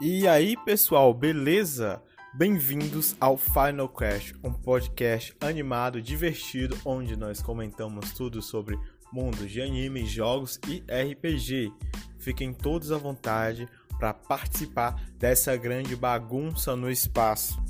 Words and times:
E 0.00 0.26
aí, 0.26 0.56
pessoal, 0.56 1.14
beleza? 1.14 2.02
Bem-vindos 2.34 3.14
ao 3.20 3.36
Final 3.36 3.88
Crash, 3.88 4.34
um 4.42 4.52
podcast 4.52 5.32
animado, 5.40 6.02
divertido, 6.02 6.76
onde 6.84 7.16
nós 7.16 7.40
comentamos 7.40 8.12
tudo 8.12 8.42
sobre 8.42 8.76
mundos 9.12 9.48
de 9.48 9.62
anime, 9.62 10.04
jogos 10.04 10.58
e 10.66 10.82
RPG. 10.90 11.72
Fiquem 12.18 12.52
todos 12.52 12.90
à 12.90 12.98
vontade 12.98 13.68
para 13.96 14.12
participar 14.12 15.00
dessa 15.16 15.56
grande 15.56 15.94
bagunça 15.94 16.74
no 16.74 16.90
espaço. 16.90 17.62